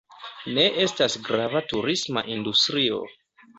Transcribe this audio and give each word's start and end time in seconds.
Ne 0.57 0.63
estas 0.85 1.17
grava 1.27 1.63
turisma 1.73 2.25
industrio. 2.39 3.01